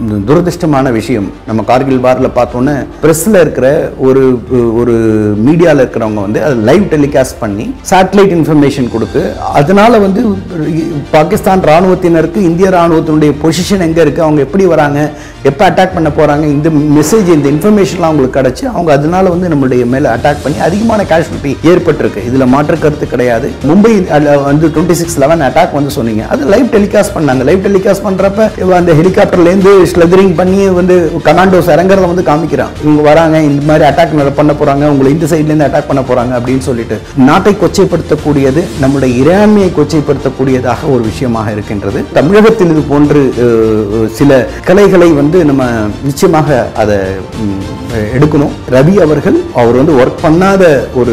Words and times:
இந்த 0.00 0.90
விஷயம். 0.98 1.26
நம்ம 1.48 1.60
கார்கில் 1.70 2.02
வாரில் 2.04 2.28
பார்த்தோன்னே 2.36 2.74
ப்ரெஸ்ஸில் 3.02 3.38
இருக்கிற 3.40 3.66
ஒரு 4.06 4.22
ஒரு 4.80 4.94
மீடியாவில் 5.46 5.82
இருக்கிறவங்க 5.82 6.20
வந்து 6.26 6.40
அதை 6.44 6.54
லைவ் 6.68 6.84
டெலிகாஸ்ட் 6.94 7.36
பண்ணி 7.42 7.66
சேட்டலைட் 7.90 8.32
இன்ஃபர்மேஷன் 8.38 8.88
கொடுத்து 8.94 9.22
அதனால் 9.60 9.96
வந்து 10.04 10.22
பாகிஸ்தான் 11.16 11.64
ராணுவத்தினருக்கு 11.70 12.40
இந்திய 12.50 12.70
ராணுவத்தினுடைய 12.76 13.32
பொசிஷன் 13.42 13.84
எங்கே 13.88 14.02
இருக்குது 14.04 14.26
அவங்க 14.26 14.40
எப்படி 14.46 14.66
வராங்க 14.72 15.00
எப்போ 15.50 15.62
அட்டாக் 15.68 15.94
பண்ண 15.94 16.08
போகிறாங்க 16.16 16.44
இந்த 16.56 16.68
மெசேஜ் 16.98 17.28
இந்த 17.36 17.48
இன்ஃபர்மேஷன்லாம் 17.54 18.10
அவங்களுக்கு 18.10 18.38
கிடச்சி 18.40 18.64
அவங்க 18.72 18.90
அதனால 18.98 19.28
வந்து 19.34 19.50
நம்மளுடைய 19.52 19.84
மேலே 19.94 20.08
அட்டாக் 20.14 20.42
பண்ணி 20.42 20.58
அதிகமான 20.68 21.06
கேஷுவலிட்டி 21.12 21.52
ஏற்பட்டிருக்கு. 21.72 22.26
இதில் 22.28 22.50
மாற்று 22.54 22.78
கருத்து 22.78 23.06
கிடையாது. 23.14 23.50
மும்பை 23.70 23.92
அதில் 24.16 24.44
வந்து 24.50 24.66
டுவெண்ட்டி 24.74 24.98
சிக்ஸ் 25.00 25.18
லெவன் 25.24 25.46
அட்டாக் 25.48 25.78
வந்து 25.78 25.90
சொன்னீங்க. 25.98 26.24
அது 26.32 26.50
லைவ் 26.54 26.68
டெலிகாஸ்ட் 26.76 27.16
பண்ணாங்க. 27.18 27.44
லைவ் 27.50 27.66
டெலிகாஸ்ட் 27.68 28.06
பண்ணுறப்ப 28.08 28.72
அந்த 28.80 28.92
ஹெலிகாப்டர்லேருந்து 29.00 29.74
ஸ்லெதரிங் 29.90 30.34
பண்ணி 30.40 30.58
வந்து 30.80 30.96
கமாண்டோஸ் 31.28 31.70
இறங்குறத 31.74 32.06
வந்து 32.12 32.26
காமிக்கிறான். 32.30 32.72
இவங்க 32.84 33.02
வராங்க 33.10 33.36
இந்த 33.48 33.62
மாதிரி 33.70 33.86
அட்டாக் 33.90 34.36
பண்ண 34.40 34.52
போகிறாங்க 34.60 34.84
உங்களை 34.92 35.12
இந்த 35.16 35.26
சைட்லேருந்து 35.32 35.68
அட்டாக் 35.68 35.90
பண்ண 35.90 36.02
போகிறாங்க 36.08 36.32
அப்படின்னு 36.38 36.64
சொல்லிட்டு 36.68 36.98
நாட்டை 37.28 37.54
கொச்சைப்படுத்தக்கூடியது 37.62 38.62
நம்முடைய 38.82 39.10
இறையாண்மையை 39.22 39.70
கொச்சைப்படுத்தக்கூடியதாக 39.78 40.90
ஒரு 40.94 41.02
விஷயமாக 41.10 41.54
இருக்கின்றது. 41.56 42.00
தமிழகத்தில் 42.18 42.72
இது 42.74 42.82
போன்று 42.92 43.22
சில 44.20 44.30
கலைகளை 44.68 45.10
வந்து 45.20 45.38
நம்ம 45.50 45.62
நிச்சயமாக 46.08 46.48
அதை 46.82 46.98
எடுக்கணும். 48.16 48.52
ரவி 48.74 48.94
அவர்கள் 49.04 49.38
அவர் 49.60 49.78
வந்து 49.80 49.94
ஒர்க் 50.02 50.22
பண்ணாத 50.24 50.62
ஒரு 51.00 51.10